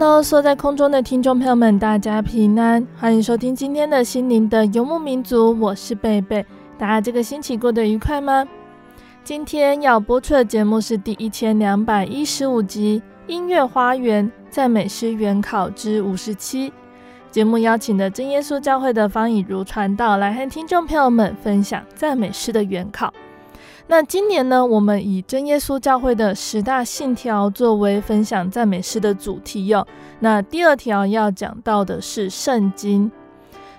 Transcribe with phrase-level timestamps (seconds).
[0.00, 6.42] Hello，坐在空中的听众朋友们，大家平安，欢迎收听今天的心灵的游牧民族，我是贝贝。
[6.78, 8.48] 大家这个星期过得愉快吗？
[9.22, 16.70] 今天要播出的节目是第一千两百一十五集《音乐花园赞美诗原考之五十七》。
[17.30, 23.12] 节目邀请的真耶稣教会的方以如传道来和听众朋友们分享赞美诗的原考。
[23.90, 29.84] 那今年呢，我们以真耶稣教会的十大信条作为分享赞美诗的主题哟。
[30.20, 33.10] 那第二条要讲到的是圣经。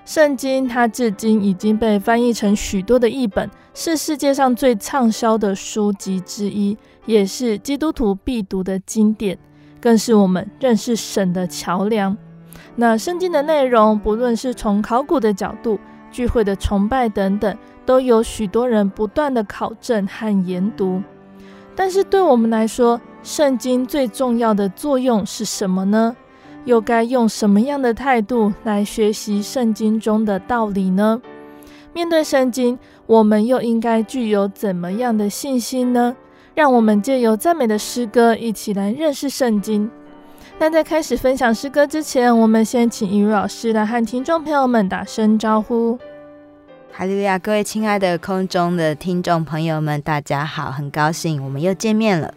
[0.04, 9.38] 圣经它至今已经被翻译成许多的译本，是世界上最畅销的书籍之一，也是基督徒必读的经典，
[9.80, 12.18] 更是我们认识神的桥梁。
[12.76, 15.80] 那圣经的内容，不论是从考古的角度，
[16.12, 21.02] 聚会的崇拜等等，都有许多人不断的考证和研读。
[21.76, 26.16] 但是对我们来说，圣经最重要的作用是什么呢？
[26.66, 31.22] 又该用什么样的态度来学习圣经中的道理呢？
[31.94, 32.78] 面对圣经，
[33.08, 36.16] 我们又应该具有怎么样的信心呢？
[36.54, 39.90] 让我们借由赞美的诗歌，一起来认识圣经。
[40.60, 45.98] 那在开始分享诗歌之前，我们先请以如老师来和听众朋友们打声招呼。
[46.94, 52.34] 哈利路亚，各位亲爱的空中的听众朋友们，大家好，很高兴我们又见面了。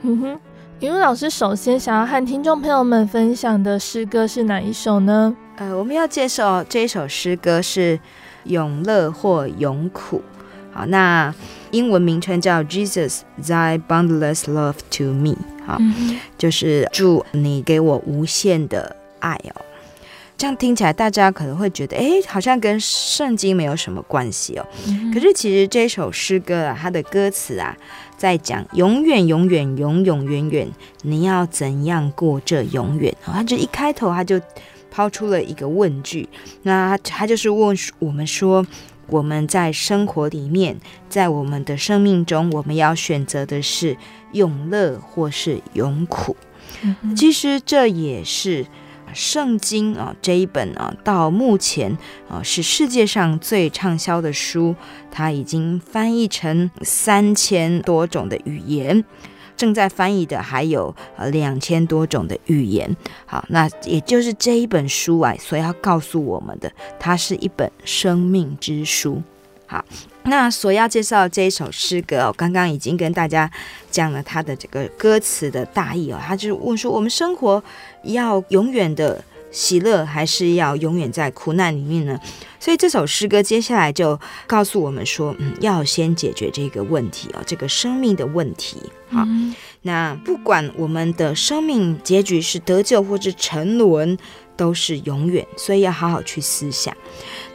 [0.00, 0.40] 嗯哼，
[0.80, 5.36] 以如老师首先想要和听众朋友们分享的诗歌是哪一首呢？
[5.56, 7.98] 呃，我们要介绍这一首诗歌是
[8.44, 10.18] 《永乐或永苦》。
[10.72, 11.32] 好，那
[11.70, 15.36] 英文名称叫 Jesus Thy Boundless Love to Me。
[15.66, 19.60] 好，嗯、就是祝你给我无限的爱哦。
[20.38, 24.64] 这样听起来，大家可能会觉得，哎，好像跟圣经没有什么关系哦。
[24.86, 27.76] 嗯、可是其实这首诗歌啊，它的歌词啊，
[28.16, 30.68] 在讲永远、永远、永永远远，
[31.02, 33.12] 你要怎样过这永远？
[33.24, 34.40] 它就一开头，他就
[34.92, 36.28] 抛出了一个问句，
[36.62, 38.64] 那他就是问我们说。
[39.10, 40.78] 我们在生活里面，
[41.08, 43.96] 在我们的生命中，我们要选择的是
[44.32, 46.36] 永乐或是永苦。
[46.82, 48.66] 嗯、其实这也是
[49.14, 51.96] 圣经啊这一本啊到目前
[52.28, 54.74] 啊是世界上最畅销的书，
[55.10, 59.04] 它已经翻译成三千多种的语言。
[59.56, 66.70] 正在翻译的还有呃两千多种的语言，好，那也就是这一本书啊，所要告诉我们的，
[67.00, 69.20] 它是一本生命之书。
[69.66, 69.84] 好，
[70.24, 73.50] 那所要介绍这一首诗歌，我刚刚已经跟大家
[73.90, 77.62] 讲了它的这个歌词的大意哦，他就是问说，我们生活
[78.02, 82.20] 要永远的喜乐，还是要永远在苦难里面呢？
[82.60, 88.76] 所以这首诗歌接下来就告诉我们说，嗯，要先解决这个问题哦，这个生命的问题。
[89.10, 94.18] 好，嗯、那不管我们的生命结局是得救或是沉沦，
[94.54, 96.94] 都是永远，所以要好好去思想。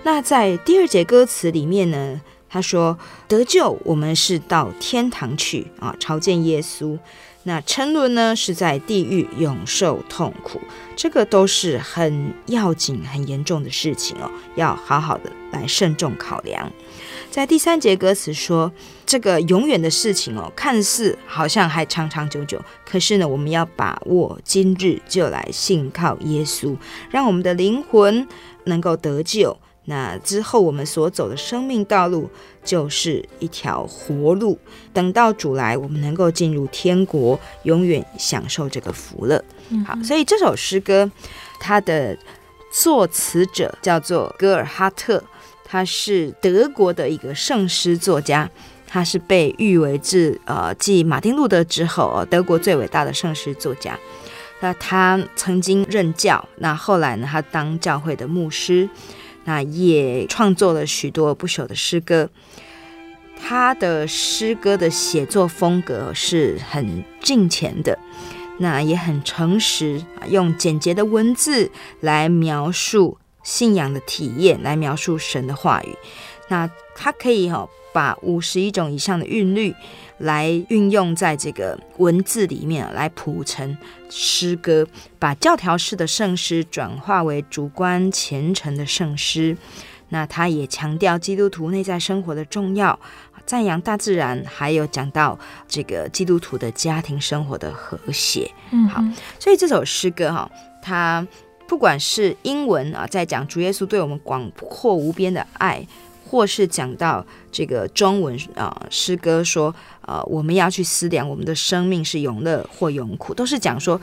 [0.01, 2.19] 那在第二节歌词里面呢，
[2.53, 2.95] 他说
[3.27, 6.99] 得救，我们是到天堂去啊，朝见耶稣。
[7.45, 10.61] 那沉沦呢，是在地狱永受痛苦，
[10.95, 16.71] 这个都是很要紧、很严重的事情哦，要好好的来慎重考量。
[17.31, 18.71] 在第三节歌词说，
[19.03, 26.77] 这个永远的事情哦，看似好像还长长久久，可是呢，我们要把握今日，就来信靠耶稣，
[27.09, 28.27] 让我们的灵魂
[28.65, 29.57] 能够得救。
[29.85, 32.29] 那之后我们所走的生命道路
[32.63, 34.57] 就是一条活路。
[34.93, 39.43] 等到主来，我们能够进入天国，永远享受这个福乐。
[39.85, 41.11] 好，所以这首诗歌，
[41.59, 42.17] 它的
[42.71, 45.23] 作词者叫做戈尔哈特。
[45.65, 48.47] 他是德国的一个圣诗作家，
[48.85, 53.97] 他是被誉为自呃继马丁路德之后，德国最伟大的圣诗作家。
[54.59, 58.87] 那他曾经任教，那后来呢，他当教会的牧师，
[59.45, 62.29] 那也创作了许多不朽的诗歌。
[63.39, 67.97] 他的诗歌的写作风格是很近前的，
[68.59, 73.17] 那也很诚实，用简洁的文字来描述。
[73.43, 75.97] 信仰的体验来描述神的话语，
[76.47, 79.73] 那他可以哈、哦、把五十一种以上的韵律
[80.17, 83.77] 来运用在这个文字里面，来谱成
[84.09, 84.85] 诗歌，
[85.19, 89.55] 把教条式的圣诗转化为主观虔诚的圣诗。
[90.09, 92.99] 那他也强调基督徒内在生活的重要，
[93.45, 95.37] 赞扬大自然，还有讲到
[95.67, 98.51] 这个基督徒的家庭生活的和谐。
[98.71, 99.03] 嗯，好，
[99.39, 100.51] 所以这首诗歌哈、哦，
[100.81, 101.27] 它。
[101.65, 105.83] 不管是英文啊，在讲主耶稣对我们广阔无边的爱，
[106.33, 109.71] 或是讲到这个中文啊，诗歌说，
[110.01, 114.01] 呃，我们要去思量我们的生命是永乐或永苦，都是讲说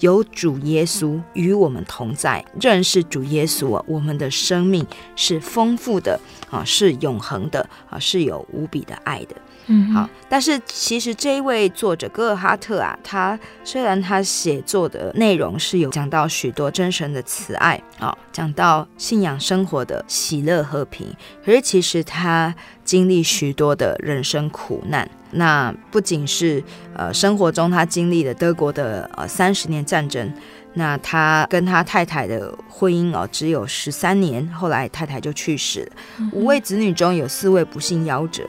[0.00, 4.86] 有主耶稣与我们同在，认识主耶稣啊，我们的生命
[5.16, 9.34] 是丰富的啊，是永恒的啊，是有无比的爱的。
[9.72, 21.06] 嗯，好，但是其实这一位作者戈尔哈特啊，他虽然他写作的内容是有讲到许多真神的慈爱啊，讲到信仰生活的喜乐和平，
[21.44, 22.52] 可是其实他
[22.84, 25.08] 经历许多的人生苦难。
[25.32, 26.60] 那不仅是
[26.96, 30.28] 呃生活中他经历了德国的呃三十年战争，
[30.74, 35.92] 那他跟他太太的婚姻哦只有十三年，后来太太就去世了，
[36.32, 38.44] 五位子女中有四位不幸夭折。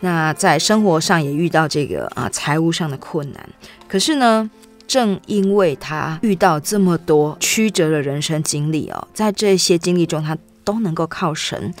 [0.00, 3.48] 那在生活上也遇到这个啊财务上的困难，
[3.86, 4.50] 可是呢，
[4.86, 11.72] 正因为他遇到这么多曲折的人生经历哦，在这些经历中，他都能够靠神，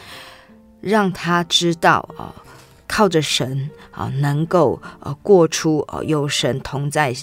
[0.80, 2.34] 让他知道啊，
[2.86, 7.14] 靠着神啊，能够呃过出呃有神同在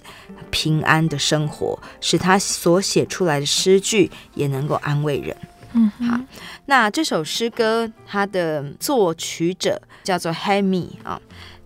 [0.51, 5.35] 平安的生活，使他所写出来的诗句也能够安慰人。
[5.74, 6.19] 嗯，好，
[6.68, 11.19] 那这首诗歌它的作曲者叫做 Hemi 啊，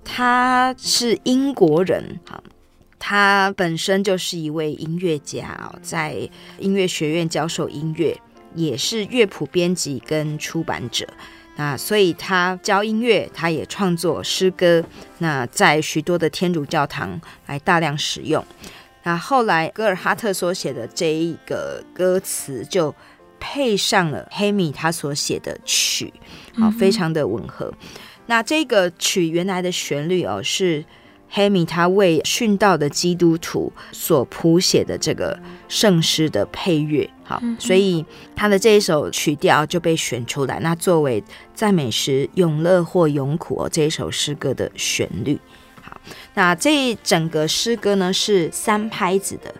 [0.03, 2.41] 他是英国人，好，
[2.97, 8.19] 他本身就是一位音乐家啊，在音乐学院教授音乐，
[8.55, 11.07] 也是乐谱编辑跟出版者。
[11.55, 14.83] 那所以他教音乐，他也创作诗歌，
[15.19, 18.45] 那在许多的天主教堂来大量使用。
[19.03, 22.93] 那后来格尔哈特所写的这一个歌词就。
[23.43, 26.13] 配上了黑米他所写的曲，
[26.53, 27.73] 好，非常的吻合。
[28.27, 30.85] 那这个曲原来的旋律哦，是
[31.33, 35.39] 黑米他为殉道的基督徒所谱写的这个
[35.69, 38.05] 圣诗的配乐，好，嗯、所以
[38.35, 41.23] 他的这一首曲调就被选出来，那作为
[41.55, 45.39] 赞美时永乐或永苦哦这一首诗歌的旋律。
[45.81, 45.99] 好，
[46.33, 49.55] 那这一整个诗歌呢是三拍子的，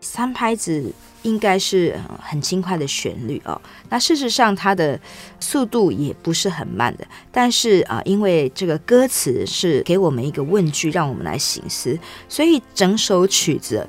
[0.00, 0.92] 三拍子。
[1.24, 3.60] 应该是很轻快的旋律哦。
[3.88, 4.98] 那事实上，它的
[5.40, 7.06] 速度也不是很慢的。
[7.32, 13.86] 但是啊，因为这个歌词是给我们一个问句，让我们来省思，所以整首曲子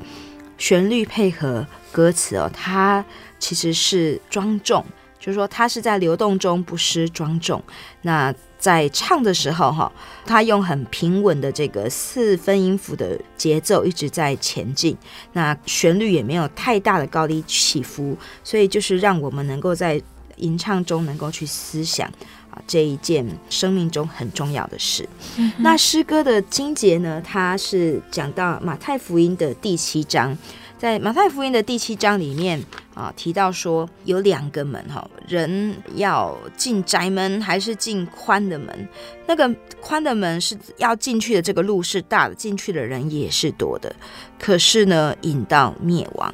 [0.57, 3.05] 旋律配合歌词哦，它
[3.37, 4.83] 其实是庄重，
[5.19, 7.61] 就是说它是在流动中不失庄重。
[8.01, 8.33] 那
[8.65, 9.91] 在唱的时候，哈，
[10.25, 14.97] 他用很平稳的这个四分音符的节奏一直在前进，
[15.33, 20.01] 那旋律也没有太大的高低起伏，所以就是让我们能够在
[20.37, 22.07] 吟唱中能够去思想
[22.49, 25.07] 啊这一件生命中很重要的事。
[25.37, 30.35] 嗯、那诗歌的经节呢，它是讲到马太福音的第七章。
[30.79, 32.61] 在马太福音的第七章里面
[32.95, 38.89] 啊，提到说有两个门哈，人要进窄门还是进宽的门？
[39.27, 43.93] 那个宽的门是要进去的，这个路是大的，进去的人也是多的。
[44.39, 46.33] 可是呢，引到灭亡。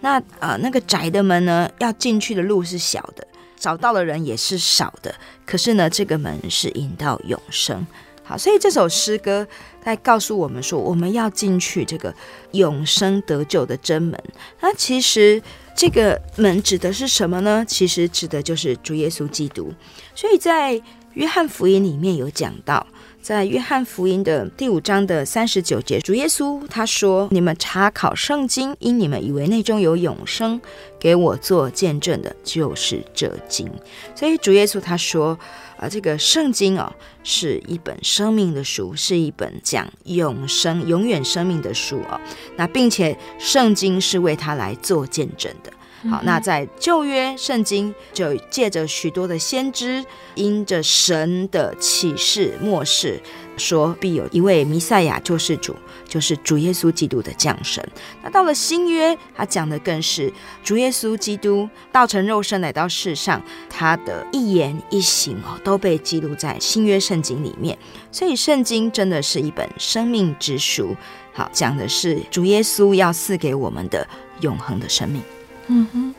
[0.00, 5.14] 那啊，那个窄的门呢，要进去的路是小的，找到的人也是少的。
[5.44, 7.86] 可是呢，这个门是引到永生。
[8.22, 9.46] 好，所以这首诗歌
[9.82, 12.14] 在告诉我们说，我们要进去这个
[12.52, 14.22] 永生得救的真门。
[14.60, 15.42] 那其实
[15.78, 17.64] 这个门指的是什么呢？
[17.64, 19.72] 其实指的就是主耶稣基督。
[20.12, 20.82] 所以在
[21.14, 22.84] 约翰福音里面有讲到。
[23.20, 30.58] 在约翰福音的第五章的三十九节，主耶稣他说：“你们查考圣经，因你们以为内中有永生，
[30.98, 33.70] 给我做见证的，就是这经。”
[34.16, 35.38] 所以主耶稣他说
[35.78, 36.92] ：“啊，这个圣经哦，
[37.22, 42.20] 是一本生命的书，是一本讲永生、永远生命的书哦。
[42.56, 45.72] 那并且圣经是为他来做见证的。”
[46.08, 50.04] 好，那在旧约圣经就借着许多的先知，
[50.36, 53.20] 因着神的启示默示，
[53.56, 55.74] 说必有一位弥赛亚救世主，
[56.08, 57.84] 就是主耶稣基督的降生。
[58.22, 60.32] 那到了新约，他讲的更是
[60.64, 67.78] 主耶稣基督道成肉身来到世上，他的一言一行哦都被记录在新约圣经里面。
[68.10, 70.96] 所以圣经真的是一本生命之书。
[71.32, 74.04] 好，讲的是主耶稣要赐给我们的
[74.40, 75.22] 永恒的生命。
[75.68, 76.14] 嗯哼，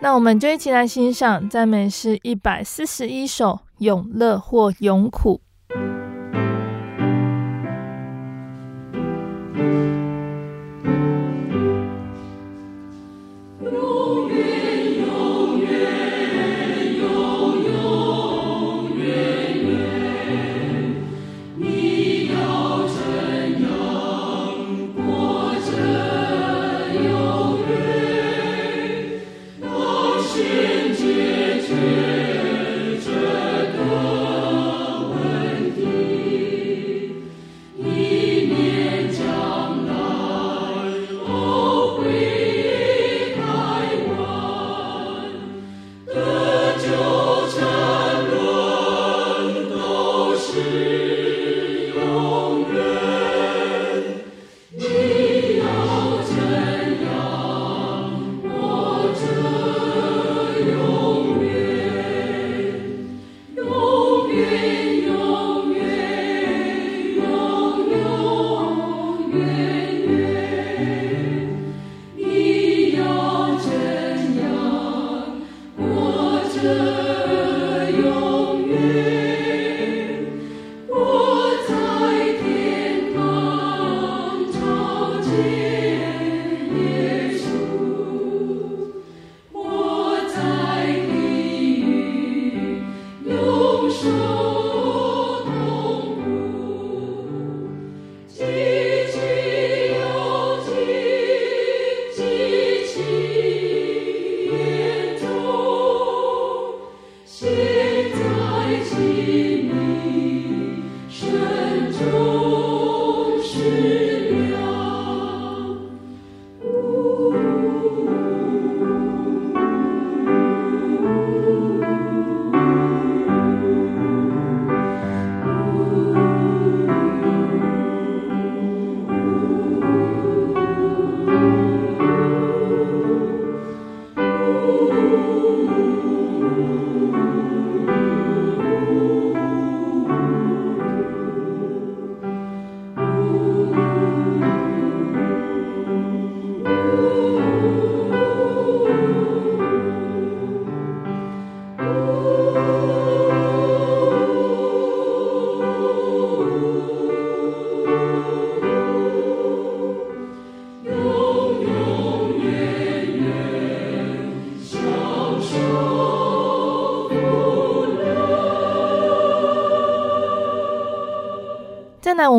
[0.00, 5.42] 那我们就一起来欣赏赞美诗一百四十一首《永乐或永苦》。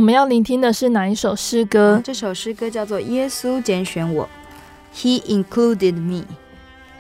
[0.04, 2.02] 们要聆听的是哪一首诗歌？
[2.04, 4.30] 这首诗歌叫做《耶稣拣选我》
[4.96, 6.26] ，He included me。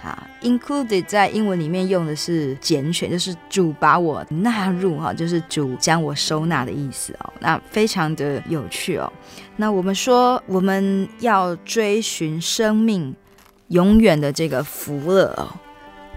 [0.01, 7.33] 好，included 在英文里面用的是拣选，就是主把我纳入哈，就是主将我收纳的意思哦。
[7.39, 9.12] 那非常的有趣哦。
[9.57, 13.13] 那我们说我们要追寻生命
[13.67, 15.48] 永远的这个福乐哦，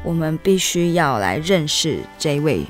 [0.04, 2.64] 我们必须要来认识这位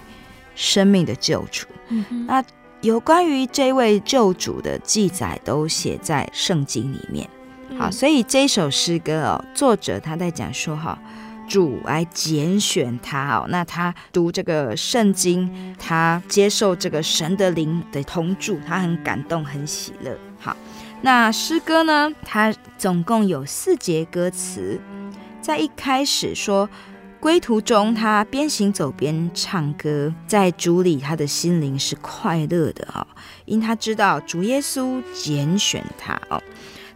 [0.54, 1.66] 生命的救主。
[1.88, 2.44] 嗯哼，那。
[2.86, 7.28] 有关于这位救主的记载都写在圣经里面，
[7.76, 10.96] 好，所以这首诗歌哦，作者他在讲说哈，
[11.48, 20.16] 主来拣选他哦，那他读这个圣经，他接受这个神的灵的同住，他很感动，很喜乐。
[20.38, 20.56] 好，
[21.02, 24.80] 那诗歌呢，它总共有四节歌词，
[25.42, 26.70] 在一开始说。
[27.20, 33.06] 归途中，他边行走边唱歌，在主里，他的心灵是快乐的哦，
[33.46, 36.42] 因他知道主耶稣拣选他哦。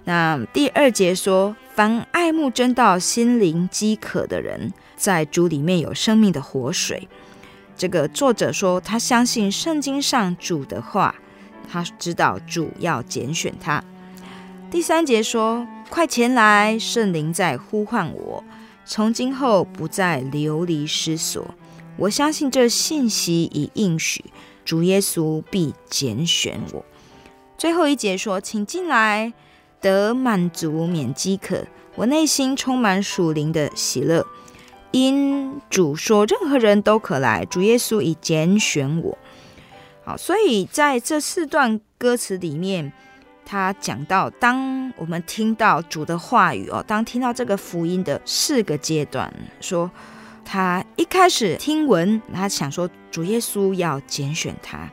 [0.05, 7.09] 那第二节说，凡爱慕真道、心灵饥渴的人，在主里面有生命的活水。
[7.77, 11.15] 这个作者说，他相信圣经上主的话，
[11.71, 13.83] 他知道主要拣选他。
[14.71, 18.45] 第三节说：“快前来，圣灵在呼唤我，
[18.93, 21.55] 从今后不再流离失所。
[21.97, 24.25] 我相信这信息已应许，
[24.65, 26.85] 主耶稣必拣选我。”
[27.57, 29.33] 最后一节说：“请进来，
[29.81, 31.65] 得满足，免饥渴。
[31.95, 34.27] 我内心充满属灵的喜乐。”
[34.91, 37.45] 因主说，任何人都可来。
[37.45, 39.17] 主耶稣已拣选我。
[40.05, 42.93] 好，所以在这四段歌词里面，
[43.51, 49.29] 他讲到，当我们听到主的话语哦，当听到这个福音的四个阶段，
[49.61, 49.91] 说
[50.45, 54.89] 他一开始听闻，他想说主耶稣要拣选他。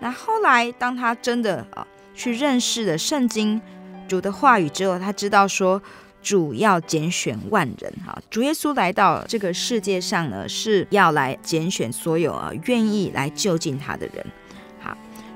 [0.00, 3.58] 那后来，当他真的啊去认识了圣经
[4.06, 5.80] 主的话语之后，他知道说。
[6.22, 14.26] 主要拣选万人，哈，主耶稣来到这个世界上呢，是要来拣选所有啊愿意来就近他的人，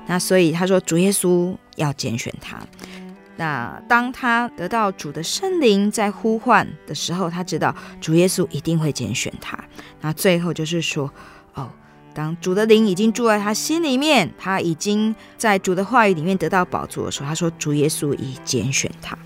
[0.07, 2.59] 那所以他说主耶稣要拣选他。
[3.37, 9.57] 那当他得到主的圣灵在呼唤的时候，他知道主耶稣一定会拣选他。
[10.01, 11.11] 那最后就是说，
[11.55, 11.71] 哦，
[12.13, 19.17] 当主的灵已经住在他心里面，他已经在主的话语里面得到宝座的时候，他说主耶稣已拣选他。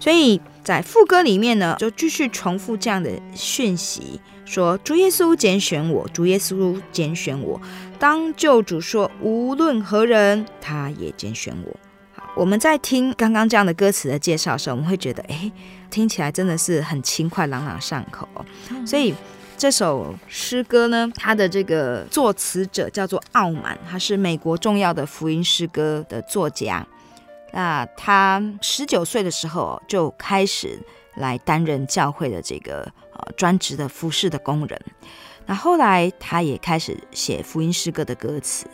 [0.00, 7.60] 所以在副歌里面呢，就继续重复这样的讯息，说主耶稣拣选我，主耶稣拣选我。
[8.02, 11.76] 当救主说无论何人，他也拣选我。
[12.12, 15.52] 好，我们在听刚刚这样的歌词的介绍的时候，我们会觉得，哎，
[15.88, 18.28] 听起来真的是很轻快，朗朗上口。
[18.84, 19.14] 所以
[19.56, 26.84] 这首诗歌呢，它的这个作词者叫做傲满，他是美国重要的福音诗歌的作家。
[27.52, 30.76] 那他十九岁的时候就开始
[31.14, 32.80] 来担任教会的这个
[33.12, 34.82] 呃专职的服侍的工人。
[35.46, 38.66] 那后来他也开始写福音诗歌的歌词。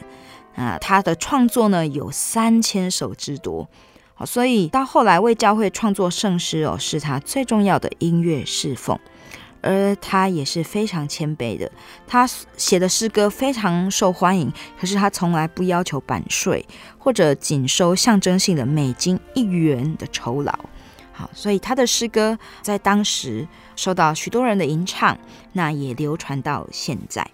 [0.55, 3.69] 啊，他的创作呢有三千首之多。
[4.15, 8.99] 好，所以到后来为教会创作圣诗哦，是他最重要的音乐侍奉。
[9.61, 11.71] 而他也是非常谦卑的，
[12.07, 12.25] 他
[12.57, 16.65] 写的诗歌非常受欢迎，可是他从来不要求版税，
[16.97, 20.53] 或者仅收象征性的美金一元的酬劳。
[21.13, 23.47] 好，所以他的诗歌在当时
[23.79, 25.17] 受到许多人的吟唱，
[25.53, 27.25] 那也流传到现在。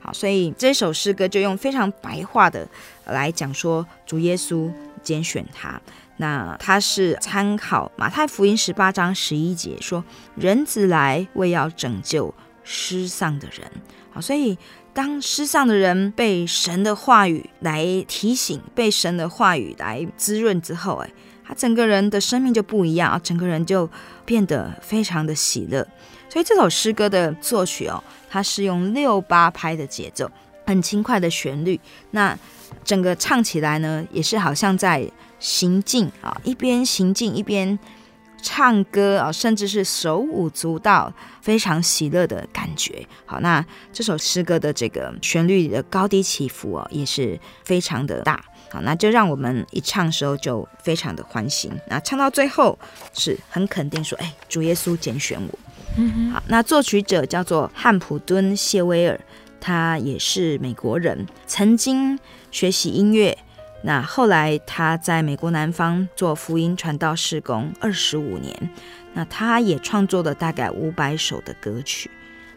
[0.00, 2.66] 好，所以这首诗歌就用非常白话的
[3.04, 5.78] 来讲说，主耶稣拣选他。
[6.16, 10.02] 那他是参考马太福音十八章十一节说
[10.36, 12.34] ：“人子来为要拯救
[12.64, 13.70] 失丧的人。”
[14.10, 14.56] 好，所以
[14.94, 21.10] 当失丧的人被神的话语来提醒，被神的话语来滋润之后，哎，
[21.50, 23.90] 他整个人的生命就不一样啊，整个人就
[24.24, 25.86] 变得非常的喜乐。
[26.28, 30.30] 所以这首诗歌的作曲哦，它是用六八拍的节奏，
[30.64, 31.78] 很轻快的旋律。
[32.12, 32.38] 那
[32.84, 35.10] 整个唱起来呢，也是好像在。
[35.42, 37.78] 行进啊，一边行进一边
[38.42, 41.10] 唱歌啊，甚至是手舞足蹈，
[41.40, 43.06] 非常喜乐的感觉。
[43.24, 48.44] 好，那这首诗歌的这个旋律的高低起伏哦，也是非常的大。
[48.70, 51.72] 好，那就让我们一唱的时候就非常的欢欣。
[51.88, 52.78] 那唱到最后
[53.12, 55.58] 是很肯定说，哎，主耶稣拣选我。
[55.96, 56.30] 嗯哼。
[56.30, 59.20] 好，那作曲者叫做汉普敦谢威尔，
[59.60, 62.18] 他也是美国人，曾经
[62.50, 63.36] 学习音乐。
[63.82, 68.70] 那后来他在美国南方做福音传道事工二十五年，
[69.14, 72.10] 那他也创作了大概五百首的歌曲，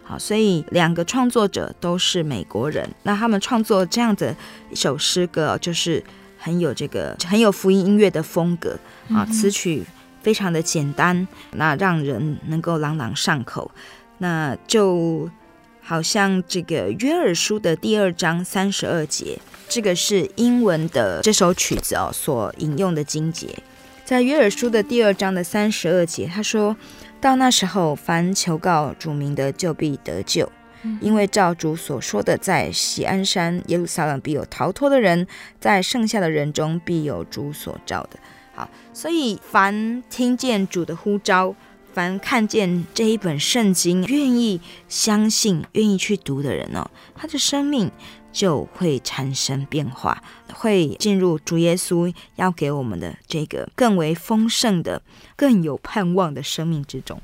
[0.04, 4.36] 好，所以两个创作者都是美国人，那他们创作这样的
[4.70, 6.04] 一首诗歌，就是
[6.38, 8.78] 很有这个很有福音音乐的风格。
[9.10, 9.84] 啊，词曲
[10.22, 13.72] 非常的简单，那让人能够朗朗上口，
[14.18, 15.30] 那就
[15.82, 19.40] 好像这个约尔书的第二章三十二节。
[19.70, 23.48] 这个是英文的这首曲子哦，所引用的经节，
[24.06, 26.76] 在约尔书的第二章的三十二节，他说
[27.24, 30.52] 到那时候，凡求告主名的，就必得救，
[31.00, 35.26] 因为照主所说的，在锡安山耶路撒冷必有逃脱的人，
[35.58, 38.20] 在剩下的人中必有主所召的。
[38.54, 41.56] 好，所以凡听见主的呼召，
[41.94, 44.60] 凡看见这一本圣经，愿意
[44.90, 47.90] 相信、愿意去读的人哦，他的生命。
[48.34, 50.22] 就会产生变化，
[50.54, 55.02] 会进入主耶稣要给我们的这个更为丰盛的、
[55.38, 57.22] 更有盼望的生命之中。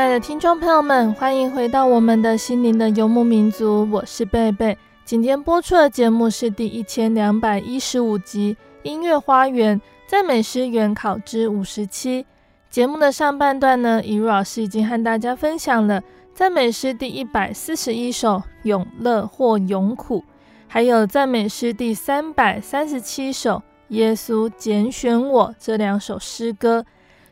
[0.00, 4.78] 亲爱的听众朋友们，欢迎回到我们的心灵的游牧民族，我是贝贝。
[5.04, 12.22] 今天播出的节目是第一千两百一十五集《音乐花园赞美诗原考之五十七》。
[12.70, 20.20] 节目的上半段呢，以如老师已经和大家分享了赞美诗第一百四十一首《永乐或永苦》，
[20.66, 23.56] 还有赞美诗第三百三十七首
[23.88, 26.86] 《耶稣拣选我》这两首诗歌。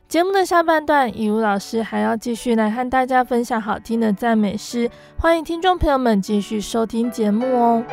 [0.09, 7.85] 节目的下半段，以如老师还要继续来和大家分享好听的赞美诗，欢迎听众朋友们继续收听节目哦。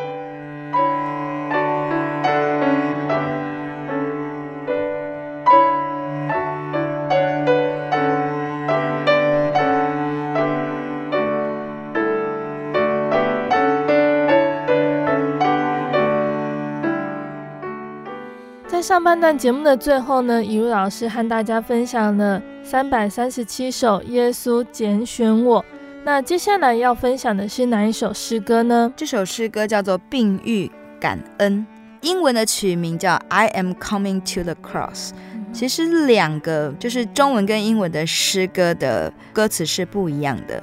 [18.86, 25.64] 上半段节目的最后呢，以如老师和大家分享了三百三十七首耶稣拣选我。
[26.04, 28.92] 那接下来要分享的是哪一首诗歌呢？
[28.94, 30.70] 这首诗歌叫做《病愈
[31.00, 31.66] 感恩》，
[32.06, 35.08] 英文的曲名叫《I Am Coming to the Cross》。
[35.52, 40.62] 其实两个就是中文跟英文的诗歌的歌词是不一样的。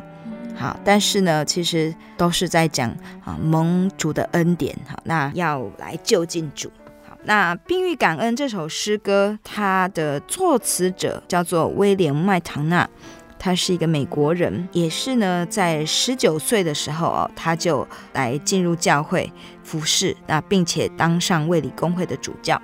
[0.55, 2.89] 好，但是呢，其实都是在讲
[3.25, 4.73] 啊蒙主的恩典。
[4.87, 6.71] 好，那要来就近主。
[7.25, 12.89] 那《病愈感恩》这首诗歌，它的作词者叫做威廉麦唐纳。
[13.39, 19.29] 他是一个美国人，也是呢，在十九岁的时候哦，他就来进入教会
[19.65, 22.61] 服侍，那并且当上卫理公会的主教。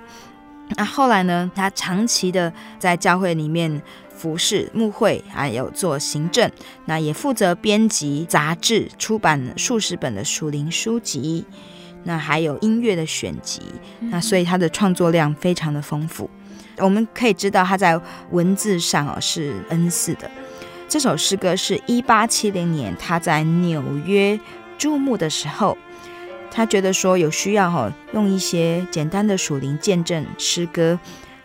[0.76, 6.50] 那后来呢，他长期的在教会里面服侍牧会，还有做行政，
[6.86, 11.44] 那也负责编辑杂志，出版数十本的属灵书籍，
[12.04, 13.60] 那还有音乐的选集，
[14.00, 16.28] 那所以他的创作量非常的丰富。
[16.78, 20.30] 我们可以知道他在文字上哦是恩赐的。
[20.88, 24.38] 这首诗歌是一八七零年他在纽约
[24.78, 25.76] 注目的时候，
[26.50, 30.98] 他觉得说有需要哈，用一些简单的属灵见证诗歌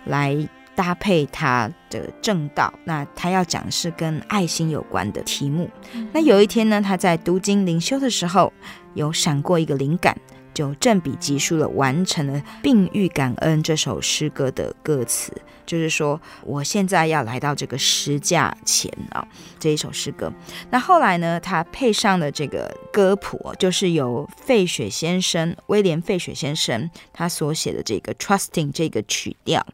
[0.06, 0.36] 来
[0.74, 2.74] 搭配他的正道。
[2.86, 5.70] 那他要讲是跟爱心有关的题目。
[6.13, 8.52] 那有一天呢，他在读经灵修的时候，
[8.94, 10.18] 有闪过一个灵感。
[10.56, 15.34] 就正笔疾书了，完成了《病愈感恩》这首诗歌的歌词，
[15.65, 19.28] 就是说，我现在要来到这个十架前啊，
[19.60, 20.32] 这一首诗歌。
[20.72, 29.68] 那后来呢，他配上了这个歌谱，就是由费雪先生威廉费雪先生他所写的这个《Trusting》这个曲调。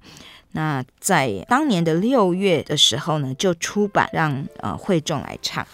[0.53, 5.65] 那在当年的六月的时候呢，就出版让呃会众来唱。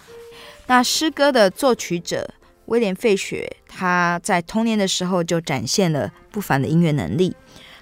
[0.65, 2.29] 那诗歌的作曲者。
[2.67, 7.35] 威廉·费雪，他在童年的时候就展现了不凡的音乐能力。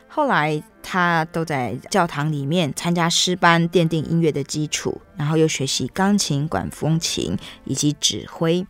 [0.07, 8.65] 后来，他都在教堂里面参加诗班，奠定音乐的基础，然后又学习钢琴、管风琴以及指挥。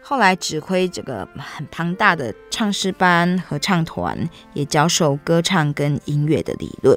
[0.00, 6.96] 后来，指挥这个很庞大的唱诗班、合唱团，也教授歌唱跟音乐的理论。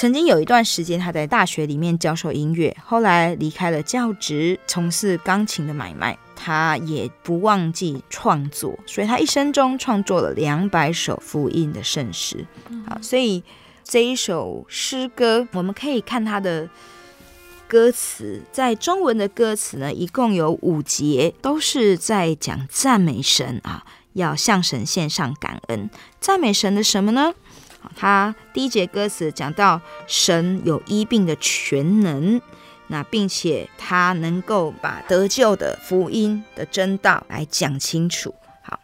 [0.00, 6.18] 曾经有一段时间，他在大学里面教授音乐，后来离开了教职，从事钢琴的买卖。
[6.34, 12.46] 他也不忘记创作，所以他一生中创作了两百首福音的圣诗。
[12.88, 13.44] 好，所以
[13.84, 16.66] 这一首诗歌，我们可以看他的
[17.68, 23.84] 歌词，在中文的歌词呢，一共有五节，都是在讲赞美神啊，
[24.14, 25.90] 要向神献上感恩。
[26.18, 27.34] 赞美神的什么呢？
[27.96, 32.40] 他第一节歌词讲到神有医病的全能。
[32.92, 38.34] 那并且他能够把得救的福音的真道来讲清楚。
[38.62, 38.80] 好，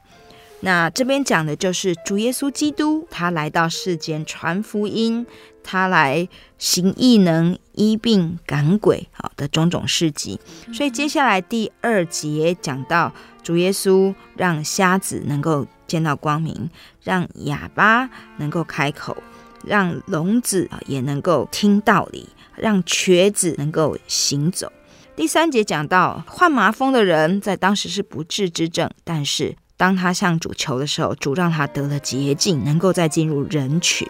[0.61, 5.27] 那这边讲的就是主耶稣基督，他来到世间传福音，
[5.65, 10.39] 他来行异能、医病、赶鬼，好的种种事迹。
[10.73, 16.71] 所以接下来第二节讲到主耶稣让瞎子能够见到光明，
[17.03, 19.17] 让哑巴能够开口，
[19.65, 22.29] 让聋子也能够听道理。
[22.59, 24.73] 让瘸子能够行走。
[25.15, 34.09] 第三节讲到患麻风的人，在当时是不治之症，但是当他向主求的时候，主让他得了洁净，能够再进入人群。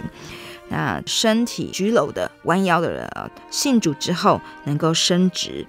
[0.68, 5.66] 那身体局僂的、弯腰的人啊，信主之后能够伸直。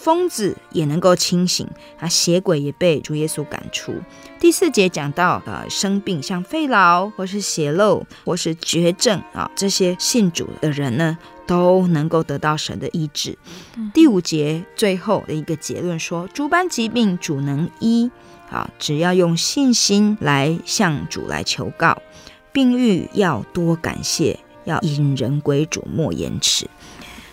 [0.00, 1.66] 疯子也能够清醒，
[1.98, 3.92] 啊，邪鬼也被主耶稣赶出。
[4.38, 13.36] 第四节讲到，呃，生病像肺痨或是血漏或是绝症啊，这些信主的人呢，都能够得到神的医治。
[13.92, 18.08] 第五节最后的一个结论说，诸般疾病主能医，
[18.50, 22.00] 啊，只要用信心来向主来求告，
[22.52, 26.68] 病愈要多感谢，要引人归主，莫延迟。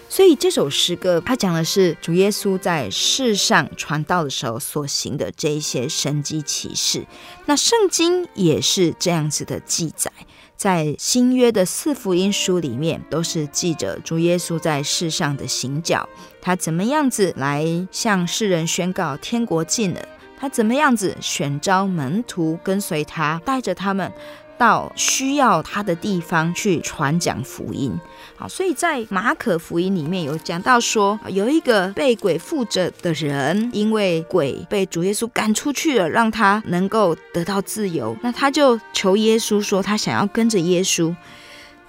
[0.08, 7.06] 所以这首诗歌，它讲的是主耶稣在世上传道的时候所行的这一些神迹奇事。
[7.46, 10.10] 那圣经也是这样子的记载，
[10.56, 16.08] 在新约的四福音书里面，都是记着主耶稣在世上的行脚，
[16.41, 20.08] 他怎么样子来向世人宣告天国近了，
[20.39, 24.10] 他怎么样子选召门徒跟随他，带着他们。
[24.58, 27.98] 到需要他的地方去传讲福音，
[28.38, 41.15] 好，所以在马可福音里面有讲到说，有一个被鬼附着的人，因为鬼被主耶稣赶出去了，让他能够得到自由，那他就求耶稣说，他想要跟着耶稣。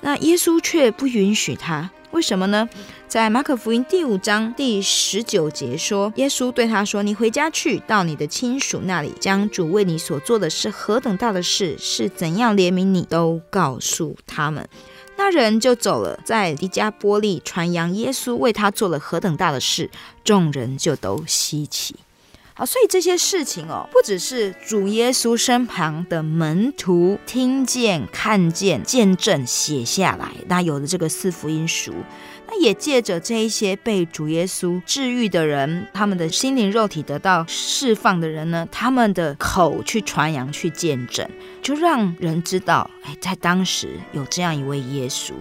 [0.07, 1.91] 那耶稣却不允许他。
[2.13, 2.69] 为什么呢？
[3.09, 14.69] 在马可福音第五章第十九节说，耶稣对他说：“你回家去，到你的亲属那里，将主为你所做的是何等大的事，是怎样怜悯你，都告诉他们。”
[15.19, 19.91] 那人就走了，在迪加波利传扬耶稣为他做了何等大的事，
[20.23, 21.97] 众人就都稀奇。
[22.59, 31.93] 好，所以这些事情哦，不只是主耶稣身旁的门徒听见、看见、见证、写下来，那有的这个四福音书，
[32.49, 41.29] 那也借着这一些被主耶稣治愈的人，他们的心灵肉体得到释放的人呢，他们的口去传扬、去见证，
[41.61, 45.35] 就让人知道，哎，在当时有这样一位耶稣。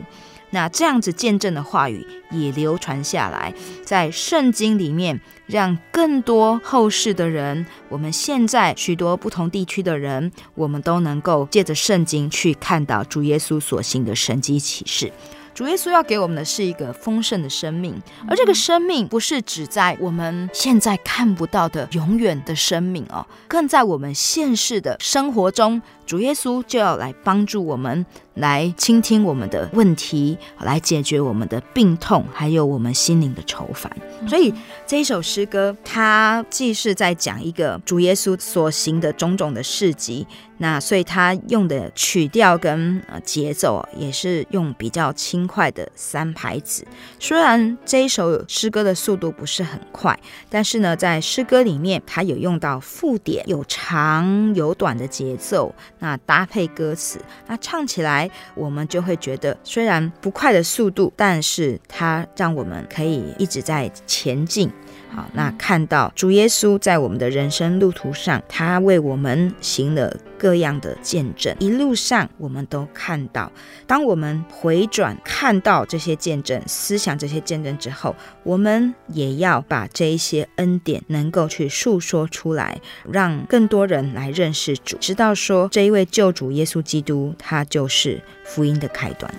[0.55, 15.11] 那这样子见证的话语也流传下来，在圣经里面，让更多后世的人，我们现在许多不同地区的人，我们都能够借着圣经去看到主耶稣所行的神迹奇事。
[15.53, 33.91] 主耶稣要给我们的是一个丰盛的生命，而这个生命不是只在我们现在看不到的永远的生命哦，更在我们现世的生活中，主耶稣就要来帮助我们，来倾听我们的问题，来解决我们的病痛，还有我们心灵的愁烦。
[34.27, 34.53] 所以
[34.85, 40.27] 这一首诗歌，它既是在讲一个主耶稣所行的种种的事迹。
[40.57, 46.87] 那所以他用的曲调跟呃节奏也是用比较轻快的三拍子。
[47.19, 50.17] 虽然这一首诗歌的速度不是很快，
[50.49, 64.71] 但是呢，在诗歌里面它有用到附点，有长有短的节奏，那搭配歌词，那唱起来我们就会觉得虽然不快的速度，但是它让我们可以一直在前进。
[65.15, 71.55] 好，那看到主耶稣在我们的人生路途上，他为我们行了各样的见证。
[71.57, 73.49] 一路上，我们都看到，
[73.87, 89.33] 当我们回转看到这些见证、思想这些见证之后，我们也要把这一些恩典能够去诉说出来，让更多人来认识主，知道说这一位救主耶稣基督，他就是福音的开端。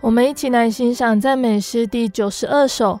[0.00, 3.00] 我们一起来欣赏赞美诗第九十二首。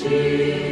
[0.00, 0.69] 接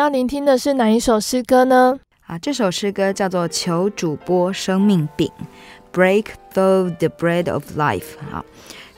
[0.00, 1.94] 要聆听的是哪一首诗歌呢？
[2.26, 5.30] 啊，这首诗歌叫做《求主播生命饼》
[5.94, 6.24] （Break
[6.54, 8.16] through the bread of life）。
[8.30, 8.42] 好，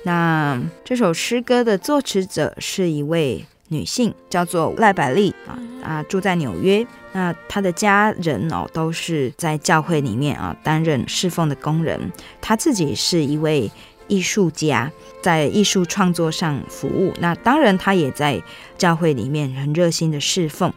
[0.05, 6.86] 那这首诗歌的作词者是一位女性，叫做赖百丽啊啊，住在纽约。
[7.11, 12.12] 那她的家人哦，都是在教会里面啊担任侍奉的工人。
[12.40, 13.68] 她自己是一位
[14.13, 14.93] 艺术家，
[15.23, 17.15] 在艺术创作上服务。
[17.19, 18.43] 那当然，他也在
[18.77, 20.71] 教会里面很热心的侍奉。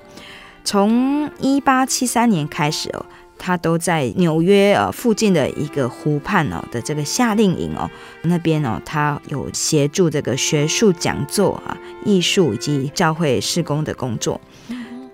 [0.63, 3.05] 从一八七三年开始哦，
[3.37, 14.39] 他都在纽约呃附近的一个湖畔哦的这个夏令营哦那边哦，他有协助这个学术讲座啊、艺术以及教会施工的工作。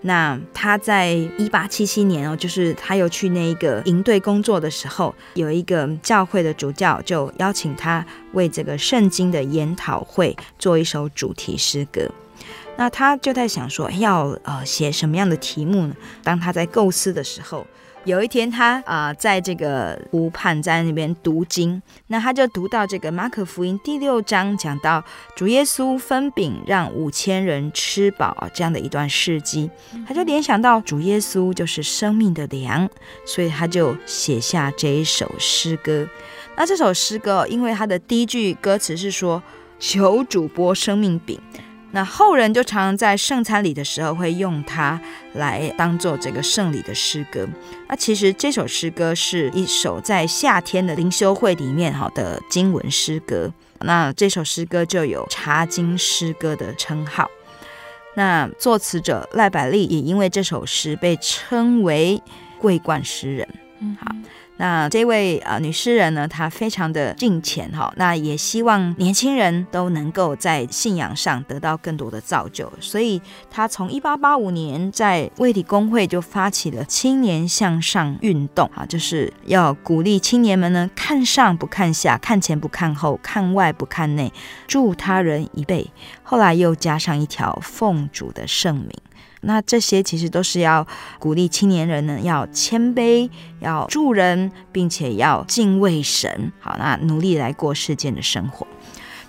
[0.02, 12.10] 那他在一八七七年哦，就是他又去那一个营队工作的时候，有一个教会的主教就邀请他为这个圣经的研讨会做一首主题诗歌。
[12.78, 15.96] 那他就在想说，要呃写什么样的题目呢？
[16.24, 17.66] 当他在构思的时候。
[18.04, 25.04] 有一天他，啊在这个湖畔在那边读经，那他就读到这个马可福音第六章，讲到
[25.36, 29.70] 主耶稣分饼让五千人吃饱这样的一段事迹，
[30.08, 32.90] 他就联想到主耶稣就是生命的粮，
[33.24, 36.08] 所以他就写下这一首诗歌。
[36.56, 39.42] 那这首诗歌，因为它的第一句歌词是说
[39.80, 41.40] “求主播生命饼”。
[41.94, 45.00] 那后人就常常在圣餐礼的时候会用它
[45.34, 47.48] 来当做这个圣礼的诗歌。
[47.88, 53.52] 那其实这首诗歌是一首在夏天的灵修会里面哈的经文诗歌。
[53.82, 57.30] 那这首诗歌就有茶经诗歌的称号。
[58.16, 62.22] 那作词者赖百利也因为这首诗被称为
[62.60, 63.48] 桂冠诗人。
[63.80, 64.16] 嗯，好。
[64.62, 84.32] 那这位呃女诗人呢，她非常的敬虔哈，那也希望年轻人都能够在信仰上得到更多的造就，所以她从一八八五年在卫理公会就发起了青年向上运动啊，就是要鼓励青年们呢，看上不看下，看前不看后，看外不看内，
[84.68, 85.90] 助他人一臂。
[86.22, 88.92] 后来又加上一条奉主的圣名。
[89.42, 90.86] 那这些其实都是要
[91.20, 93.30] 鼓励青年人呢，要谦卑，
[93.60, 96.52] 要助人，并且要敬畏神。
[96.60, 98.68] 好，那努力来过世间的生活。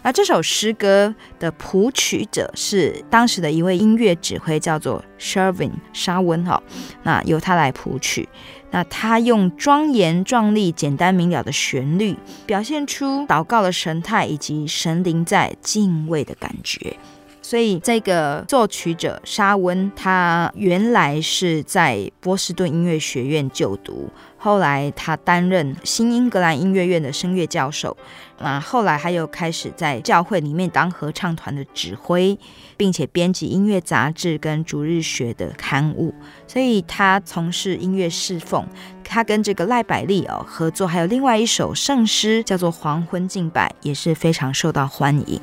[0.04, 6.44] 那这首诗歌的谱曲者是当时的一位音乐指挥，叫做 Sherwin 沙温。
[6.44, 6.60] 哈，
[7.04, 8.28] 那由他来谱曲。
[8.72, 16.96] 那他用庄严壮丽、简单明了的旋律，表现出祷告的神态以及神灵在敬畏的感觉。
[17.42, 27.96] 所以，这个作曲者沙温，他原来是在波士顿音乐学院就读，后来他担任新英格兰音乐院的声乐教授，
[28.38, 32.38] 那，后来他又开始在教会里面当合唱团的指挥，
[32.76, 36.14] 并且编辑音乐杂志跟逐日学的刊物，
[36.46, 38.64] 所以他从事音乐侍奉。
[39.04, 45.38] 他跟这个赖百利哦合作，还有另外一首圣诗叫做《黄昏敬拜》，也是非常受到欢迎。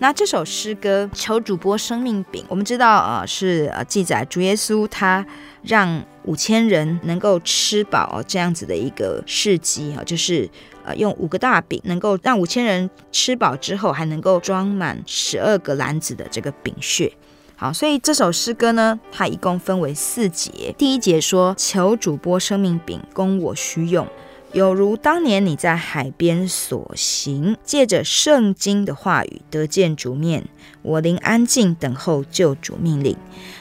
[0.00, 5.26] 那这首诗歌《求主播生命饼》，我们知道啊、呃，是呃记载主耶稣他
[5.62, 10.48] 让五千人能够吃饱，这样子的一个事迹哈，就是
[10.84, 17.12] 呃用五个大饼能够让五千人吃饱之后，还能够装满十二个篮子的这个饼屑。
[17.56, 20.72] 好，所以这首诗歌呢，它一共分为四节。
[20.78, 24.06] 第一节说：“求主播生命饼，供我需用。”
[24.52, 30.46] 有如当年你在海边所行，借着圣经的话语得见主面，
[30.80, 33.14] 我灵安静等候救主命令。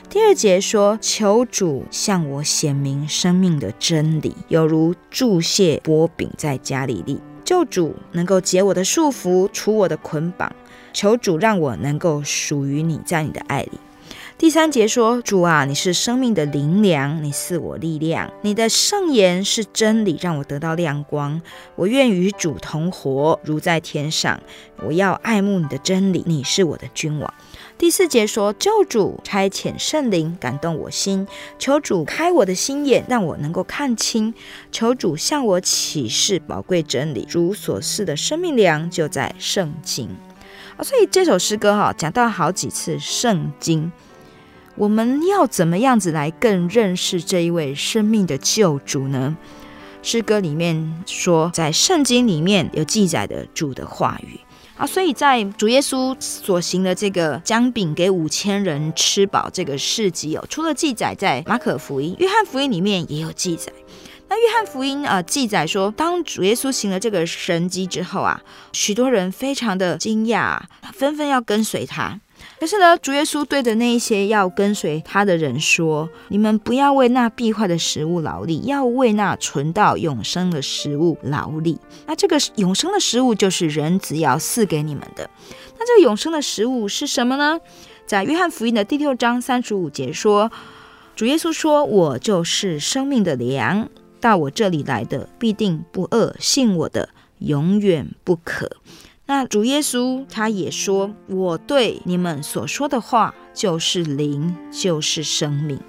[0.09, 10.51] 第二节说，求主向我显明生命的真理，有如祝谢擘饼在加利利，救主能够解我的束缚，除我的捆绑。
[10.93, 13.71] 求主让我能够属于你，在你的爱里。
[14.39, 18.31] 第三节说：“主啊，你是生命的灵粮，你赐我力量。
[18.43, 21.41] 你的圣言是真理，让我得到亮光。
[21.75, 24.39] 我愿与主同活，如在天上。
[24.85, 27.33] 我要爱慕你的真理，你是我的君王。”
[27.79, 31.27] 第四节说：“救主差遣圣灵感动我心，
[31.57, 34.31] 求主开我的心眼，让我能够看清。
[34.71, 40.15] 求主向我启示宝贵真理，如所示的生命粮就在圣经。”
[40.77, 43.91] 啊，所以这首诗歌哈讲到好几次圣经。
[44.77, 49.35] 我们要怎么样子来更认识这一位生命的救主呢？
[50.03, 54.39] 诗歌里面说，在圣经里面有记载的主的话语
[54.77, 63.73] 啊，所以在主耶稣所行的这个将饼给五千人吃饱这个事迹哦，除了记载在马可福音、约翰福音里面也有记载。
[64.29, 68.39] 那约翰福音啊、记载说，当主耶稣行了这个神迹之后啊，
[68.73, 70.59] 许多人非常的惊讶，
[70.93, 72.19] 纷纷要跟随他。
[72.59, 81.77] 可是呢，主耶稣对着那一些要跟随他的人说：“你们不要为那必坏的食物劳力，要为那存到永生的食物劳力。
[82.07, 85.29] 那这个永生的食物就是人子要赐给你们的。
[85.77, 87.59] 那这个永生的食物是什么呢？
[88.07, 90.51] 在约翰福音的第六章三十五节说，
[91.15, 93.87] 主耶稣说：‘我就是生命的粮，
[94.19, 98.77] 到我这里来的必定不饿，信我的永远不渴。’”
[99.27, 105.79] 那主耶稣他也说：“我对你们所说的话就是灵，就是生命。”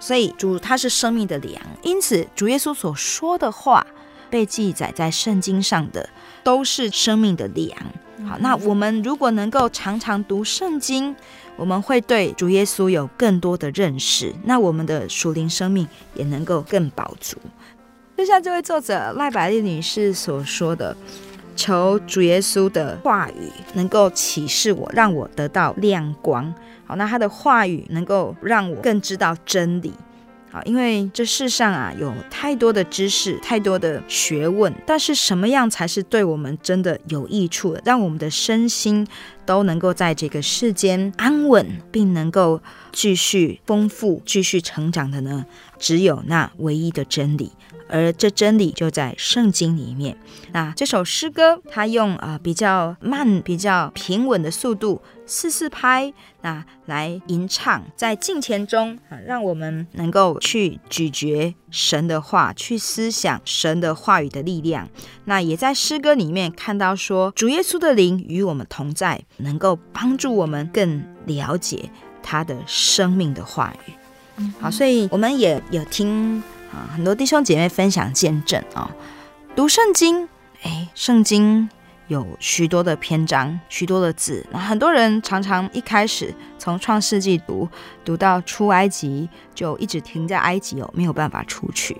[0.00, 3.86] 所以主他是生命的粮，因此主耶稣所说的话
[4.30, 6.08] 被记载在圣经上的
[6.42, 7.76] 都是生命的粮。
[8.28, 11.14] 好，那我们如果能够常常读圣经，
[11.56, 17.36] 我们会对主耶稣有更多的认识，那我们的属灵生命也能够更饱足。
[18.16, 20.96] 就像这位作者赖百丽女士所说的，
[21.54, 26.54] 求主耶稣的话语能够启示我，让我得到亮光。
[26.86, 29.92] 好，那他的话语能够让我更知道真理。
[30.50, 39.04] 好，因为这世上啊有太多的知识，太多的学问，但是什么样才是对我们真的有益处的，让我们的身心
[39.44, 42.60] 都能够在这个世间安稳，并能够
[42.92, 45.44] 继续丰富、继续成长的呢？
[45.78, 47.50] 只有那唯一的真理。
[47.94, 50.18] 而这真理就在圣经里面。
[50.50, 64.88] 那这首诗歌，它用啊、呃、比较慢、比较平稳的速度，四四拍，那来吟唱，在敬虔中啊，让我们能够去咀嚼神的话，去思想神的话语的力量。
[65.26, 71.88] 那也在诗歌里面看到说，主耶稣的灵与我们同在，能够帮助我们更了解
[72.24, 73.92] 他的生命的话语。
[74.58, 76.42] 好，所以我们也有听。
[76.92, 78.90] 很多弟兄姐妹分享见证啊，
[79.54, 80.28] 读圣经，
[80.62, 81.68] 哎，圣经
[82.08, 84.46] 有许多的篇章，许多的字。
[84.50, 87.68] 那很多人常常一开始从创世纪读，
[88.04, 91.96] 读到出埃及，就一直停在埃及哦，没有办法出去。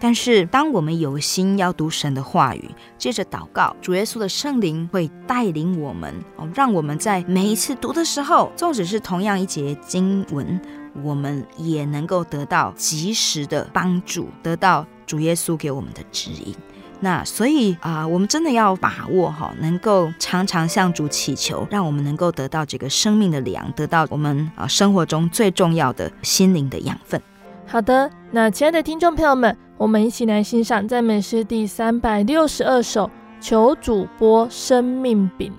[0.00, 2.68] 但是当我们有心要读神的话语，
[2.98, 10.60] 接着祷告，主耶稣的圣灵会带领我们哦，让我们在每一次读的时候，纵使是同样一节经文。
[11.02, 16.54] 我们也能够得到及时的帮助，得到主耶稣给我们的指引。
[17.00, 27.20] 那所以啊、我们真的要把握哈，能够常常向主祈求，让我们能够得到这个生命的粮，得到我们啊生活中最重要的心灵的养分。
[27.66, 33.06] 好的，那亲爱的听众朋友们，我们一起来欣赏赞美诗第三百六十二首
[33.40, 35.52] 《求主播生命饼》。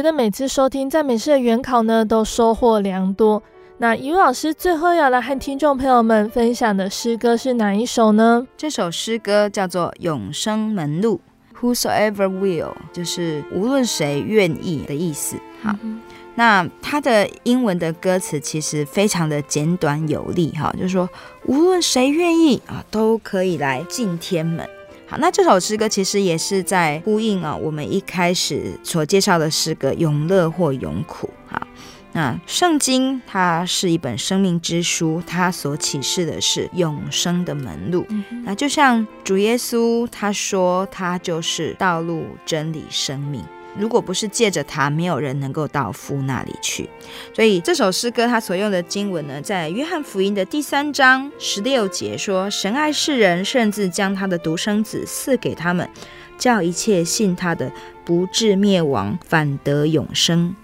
[0.00, 3.42] 觉得每次收听赞美诗的原考呢，都收获良多。
[3.76, 8.46] 那余老师最后要来和听众朋友们分享的诗歌是哪一首呢？
[8.56, 11.20] 这首诗歌叫做《永生门路》
[11.74, 15.36] ，Whosoever will，就是无论谁愿意的意思。
[15.62, 16.00] 好，嗯、
[16.34, 21.06] 那它的英文的歌词其实非常的简短有力，哈，就是说
[21.44, 24.66] 无论谁愿意啊，都可以来进天门。
[25.10, 31.28] 好，那这首诗歌其实也是在呼应啊，我们一开始所介绍的诗歌《永乐或永苦》。
[31.52, 31.60] 哈。
[32.12, 38.06] 那圣经它是一本生命之书，它所启示的是永生的门路。
[38.10, 43.44] 嗯、那就像主耶稣他说，他就是道路、真理、生命。
[43.78, 46.88] 如果不是借着他，没有人能够到父那里去。
[47.34, 55.88] 所以这首诗歌他所用的经文呢，在约翰福音的第三章十六节说：“神爱世人，甚至将他的独生子赐给他们，
[56.38, 57.70] 叫一切信他的
[58.04, 60.54] 不至灭亡，反得永生。”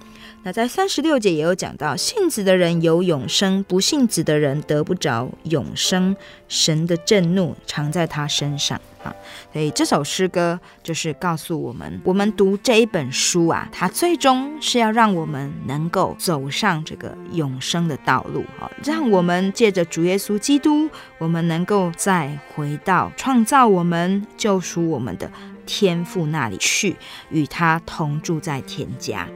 [0.47, 6.15] 那在三十六节也有讲到，信子的人有永生，不信子的人得不着永生。
[6.47, 9.13] 神的震怒常在他身上啊，
[9.53, 20.89] 所以这首诗歌就是告诉我们，我们读这一本书啊，它最终是要让我们能够走上这个永生的道路啊，让我们借着主耶稣基督，
[21.19, 25.29] 我们能够再回到创造我们、救赎我们的
[25.67, 26.95] 天父那里去，
[27.31, 29.29] 与他同住在天家。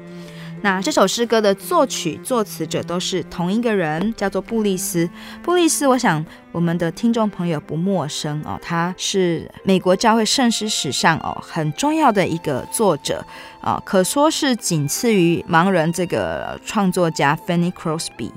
[0.62, 5.08] 那这首诗歌的作曲、作词者都是同一个人，叫做布利斯。
[5.42, 13.24] 布利斯，我想我们的听众朋友不陌生哦，他是美国教会圣诗史上哦很重要的一个作者
[13.62, 18.30] 啊、可说是仅次于盲人这个创作家 Fanny Crosby。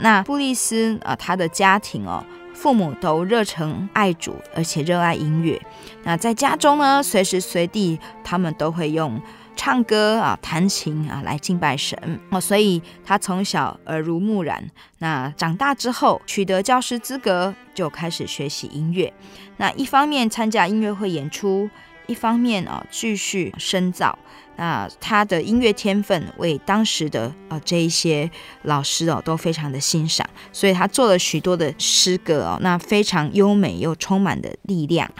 [0.00, 2.22] 那布利斯啊，他的家庭哦，
[2.54, 5.60] 父母都热诚爱主，而且热爱音乐。
[6.02, 9.20] 那在家中呢，随时随地他们都会用。
[9.56, 11.98] 唱歌啊，弹琴啊，来敬拜神
[12.30, 14.70] 哦，所以他从小耳濡目染。
[14.98, 19.12] 那长大之后取得教师资格，就开始学习音乐。
[19.56, 21.68] 那一方面参加音乐会演出，
[22.06, 24.18] 一方面啊继续深造。
[24.56, 28.30] 那他的音乐天分为当时的啊这一些
[28.62, 35.10] 老师哦都非常的欣赏，所以他做了许多的诗歌哦，那非常优美又充满的力量。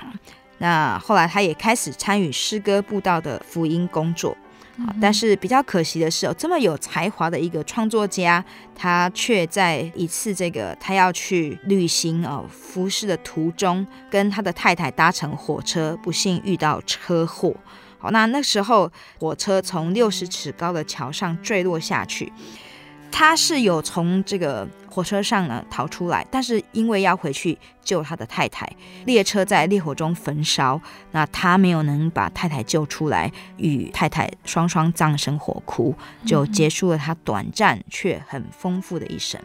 [0.61, 4.37] 那后来，他也开始参与诗歌布道的福音工作，
[5.01, 8.45] 但是比较可惜的是，哦，这么有才华的一个创作家，
[8.75, 17.57] 他却在一次这个他要去旅行哦服侍的途中，跟他的太太搭乘火车，不幸遇到车祸。
[17.99, 22.31] 好，那那时候火车从六十尺高的桥上坠落下去。
[23.13, 28.69] 他是有从这个火车上呢逃出来，但是因为要回去救他的太太，
[29.05, 30.81] 列车在烈火中焚烧，
[31.13, 35.95] 那他没有能把太太救出来，与太太双双葬身火窟，
[36.25, 39.41] 就结束了他短暂却很丰富的一生。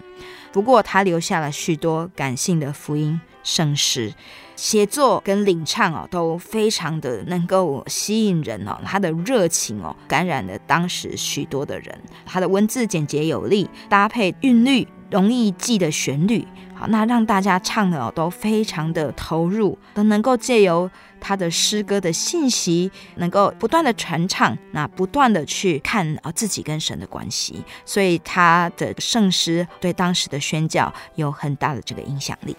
[0.51, 4.13] 不过他留下了许多感性的福音圣诗。
[4.55, 12.01] 写作跟领唱哦都非常的能够吸引人哦，他的热情哦感染了当时许多的人。
[12.25, 20.89] 他的文字简洁有力，搭配韵律容易记的旋律，好，那让大家唱的哦都非常的投入，都能够借由
[21.19, 32.55] 他的诗歌的信息，能够不断的传唱，那不断的去看啊自己跟神的关系，所以他的圣诗对当时的宣教有很大的这个影响力。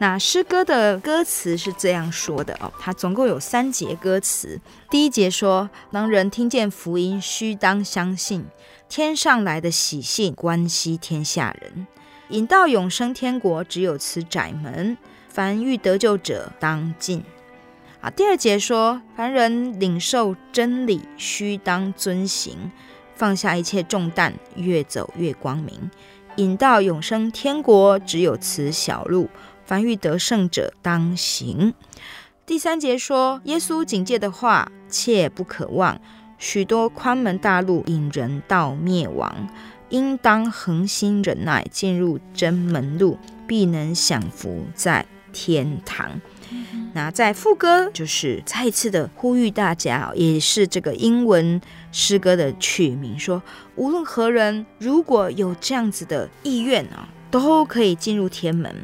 [0.00, 4.58] 那诗歌的歌词是这样说的哦，它总共有三节歌词。
[4.88, 8.46] 第一节说：“当人听见福音，须当相信，
[8.88, 11.86] 天上来的喜信关系天下人，
[12.30, 14.96] 引到永生天国，只有此窄门，
[15.28, 17.22] 凡欲得救者当进。”
[18.00, 22.72] 啊，第二节说：“凡人领受真理，须当遵行，
[23.14, 25.90] 放下一切重担，越走越光明，
[26.36, 29.28] 引到永生天国，只有此小路。”
[29.70, 31.74] 凡欲得胜者当行。
[32.44, 36.00] 第三节说，耶稣警戒的话，切不可忘。
[36.38, 39.32] 许多宽门大路引人到灭亡，
[39.90, 43.16] 应当恒心忍耐，进入真门路，
[43.46, 46.20] 必能享福在天堂。
[46.92, 51.60] 那在副歌就是再一次的呼吁大家，也是这个英文
[51.92, 53.40] 诗歌的曲名，说
[53.76, 58.74] 无论何人，如果有这样子的意愿啊，都可以进入天门。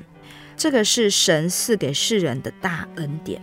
[0.57, 3.41] 这个是神赐给世人的大恩典。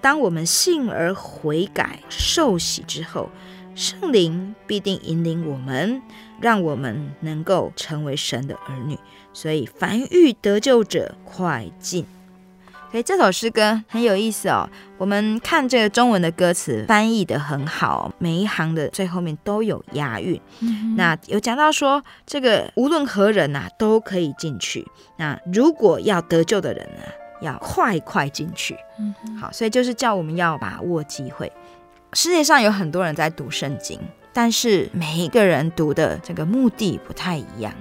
[0.00, 3.30] 当我们信而悔改、受洗之后，
[3.74, 6.02] 圣灵必定引领我们，
[6.40, 8.98] 让我们能够成为神的儿女。
[9.32, 12.04] 所以，凡欲得救者，快进。
[12.92, 14.68] 所以这首诗歌很有意思哦。
[14.98, 20.38] 我们看这个中文的歌词翻译的很好，每一行的最后面都有押韵。
[20.60, 24.86] 嗯、那有讲到说，这个无论何人呐、啊、都可以进去。
[25.16, 27.02] 那如果要得救的人呢，
[27.40, 28.76] 要快快进去。
[28.98, 31.50] 嗯，好，所以就是叫我们要把握机会。
[32.12, 33.98] 世界上有很多人在读圣经，
[34.34, 37.72] 但是每一个人读的这个目的不太一样。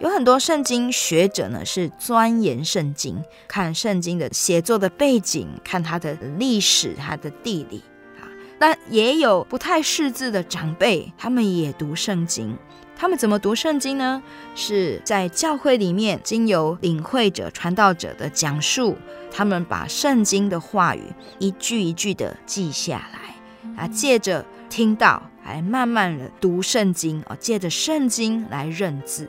[0.00, 7.82] 有很多圣经学者呢，是钻研圣经，看圣经的写作的背景，看它的历史、它的地理
[8.20, 8.22] 啊。
[8.60, 12.56] 那也有不太识字的长辈，他们也读圣经。
[12.96, 14.22] 他们怎么读圣经呢？
[14.54, 18.96] 是在教会里面经由领会者、传道者的讲述，
[19.32, 21.02] 他们把圣经的话语
[21.40, 29.28] 一句一句的记下来啊，借着听到来慢慢的读圣经哦，借着圣经来认字。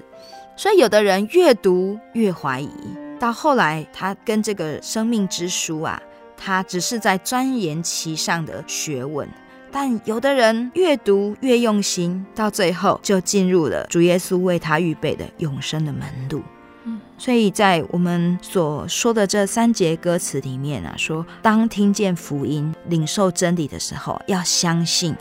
[0.60, 2.70] 所以，有的人越读越怀疑，
[3.18, 6.02] 到后来他跟这个生命之书啊，
[6.36, 9.26] 他只是在钻研其上的学问；
[9.72, 16.44] 但有的人越读越用心，到最后就进入了主耶稣为他预备的永生的门路。
[16.84, 25.16] 嗯，所以在我们所说的这三节歌词里面啊，说当听见福音、领受真理的时候，要相信，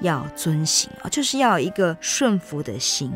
[0.00, 3.12] 要遵行啊，就是要有一个顺服的心。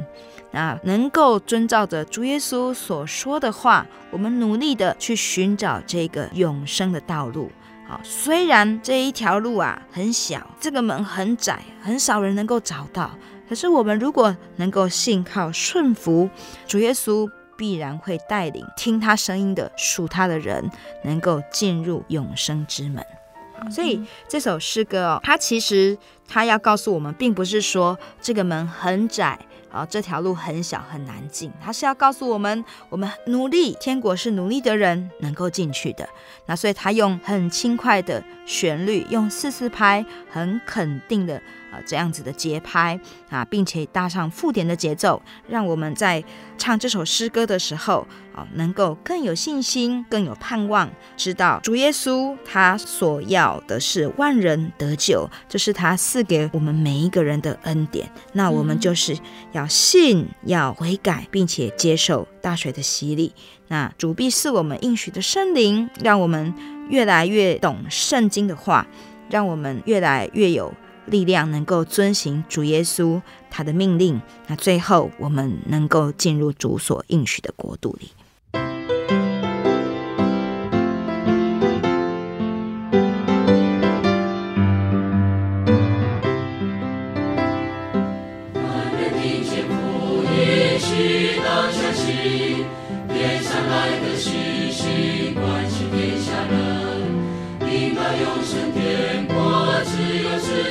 [0.54, 7.50] 那能够遵照着主耶稣所说的话，我们努力的去寻找这个永生的道路。
[7.88, 13.10] 好，虽然这一条路啊很小，这个门很窄，很少人能够找到。
[13.48, 16.30] 可是我们如果能够信靠顺服
[16.68, 20.70] 主耶稣，必然会带领听他声音的属他的人，
[21.02, 23.04] 能够进入永生之门。
[23.70, 25.96] 所以这首诗歌哦，它其实
[26.28, 29.38] 它要告诉我们，并不是说这个门很窄。
[29.74, 36.08] 啊，这条路很小很难进，他是要告诉我们，我们努力，天国是努力的人能够进去的。
[36.46, 41.42] 那所以他用很轻快的旋律，用四四拍，很肯定的。
[41.86, 42.98] 这样子的节拍
[43.30, 46.22] 啊，并且搭上附点的节奏，让我们在
[46.56, 58.08] 唱这首诗歌的时候啊，能够更有信心，更有盼望，知道主耶稣他所要的是万人得救，这是他赐给我们每一个人的恩典。
[58.32, 59.16] 那我们就是
[59.52, 63.32] 要信，要悔改，并且接受大水的洗礼。
[63.68, 66.54] 那主必赐我们应许的圣灵，让我们
[66.88, 68.86] 越来越懂圣经的话，
[69.30, 70.72] 让我们越来越有。
[71.06, 78.10] 力量能够遵行主耶稣他的命令，那最后我们能够进入主所应许的国度里。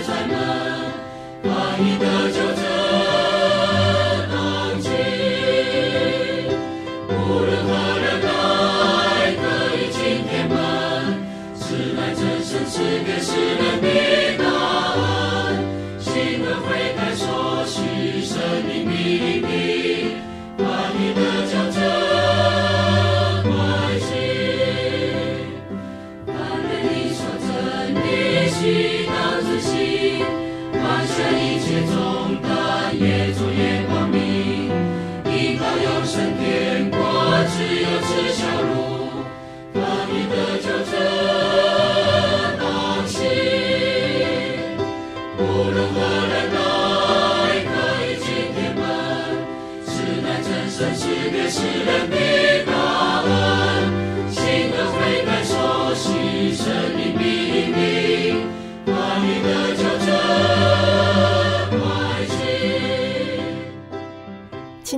[0.05, 0.37] 在门，
[1.43, 2.12] 把你。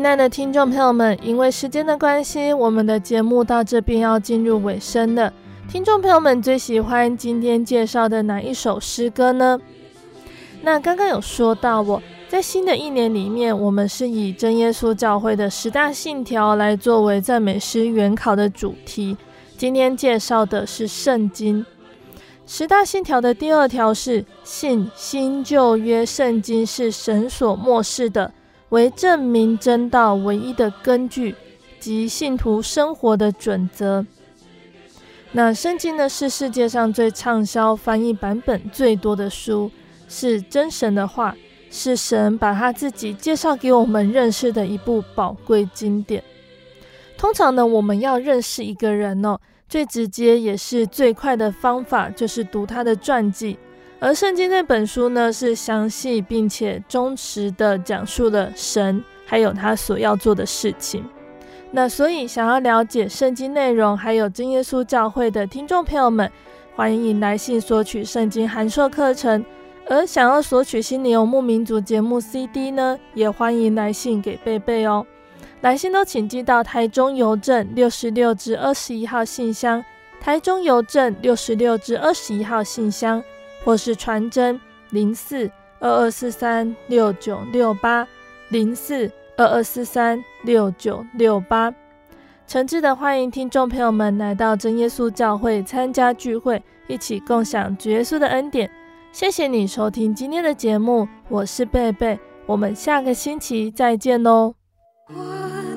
[0.06, 5.34] 亲爱的听众朋友们，因为时间的关系，我们的节目到这边要进入尾声了。
[5.68, 9.60] 听众朋友们最喜欢今天介绍的哪一首诗歌呢？
[10.62, 12.00] 那刚刚有说到，我
[12.30, 19.18] 在新的一年里面，我们是以真耶稣教会的十大信条来作为赞美诗原考的主题。
[19.58, 21.66] 今天介绍的是圣经
[22.46, 28.32] 十大信条的第二条是信新旧约圣经是神所默示的。
[28.70, 31.36] 为证明真道唯一的根据
[31.80, 34.06] 及信徒生活的准则。
[35.32, 39.70] 那圣经呢，是世界上最畅销、翻译版本最多的书，
[40.08, 41.36] 是真神的话，
[41.70, 46.24] 是神把他自己介绍给我们认识的一部宝贵经典。
[47.18, 49.38] 通常呢，我们要认识一个人哦，
[49.68, 53.58] 最直接也是最快的方法就是读他的传记。
[54.00, 61.04] 而圣经这本书呢，是详细并且忠实的讲述了神还有他所要做的事情。
[61.72, 66.32] 那所以想要了解圣经内容，还有真耶稣教会的听众朋友们，
[66.76, 69.44] 欢迎来信索取圣经函授课程。
[69.88, 75.06] 而想要索取《心灵游牧民族》节目 CD 呢，也欢迎来信给贝贝哦。
[75.62, 79.84] 来信都请寄到台中邮政六十六至二十一号信箱，
[80.20, 83.24] 台中邮政六十六至二十一号信箱。
[83.66, 84.62] 或是传真
[84.92, 85.50] 零四
[85.80, 88.08] 二二四三六九六八
[88.50, 91.74] 零四二二四三六九六八，
[92.48, 98.70] 诚挚的欢迎听众朋友们来到真耶稣教会参加聚会，一起共享主耶稣的恩典。
[99.12, 104.54] 谢谢你收听今天的节目，我是贝贝，我们下个星期再见喽。
[105.10, 105.16] 我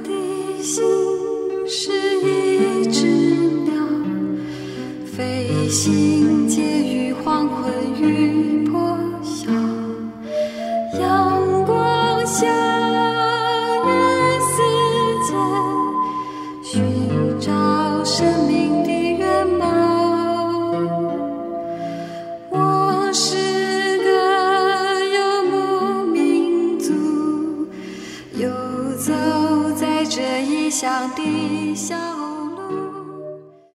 [0.05, 0.85] 的心
[1.67, 3.07] 是一只
[3.65, 3.73] 鸟，
[5.07, 6.47] 飞行
[12.41, 12.78] 光